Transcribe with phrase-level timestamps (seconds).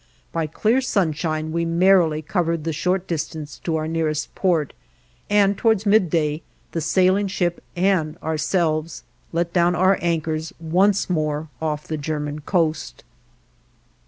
[0.31, 4.73] By clear sunshine we merrily covered the short distance to our nearest port,
[5.29, 11.85] and towards midday the sailing ship and ourselves let down our anchors once more off
[11.85, 13.03] the German coast.